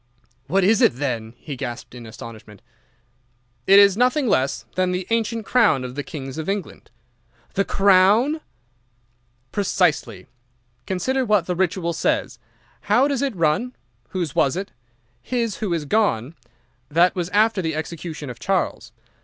[0.47, 2.63] "'What is it, then?' he gasped in astonishment.
[3.67, 6.89] "'It is nothing less than the ancient crown of the Kings of England.'
[7.53, 8.41] "'The crown!'
[9.51, 10.25] "'Precisely.
[10.87, 12.39] Consider what the Ritual says:
[12.89, 13.75] How does it run?
[14.09, 14.71] "Whose was it?"
[15.21, 16.33] "His who is gone."
[16.89, 18.91] That was after the execution of Charles.